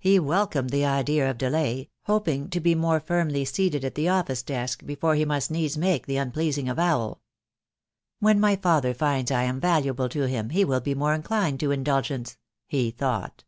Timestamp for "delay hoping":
1.38-2.50